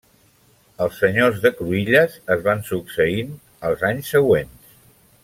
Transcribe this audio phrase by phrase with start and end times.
[0.85, 3.37] Els senyors de Cruïlles es van succeint
[3.71, 4.77] els anys següents.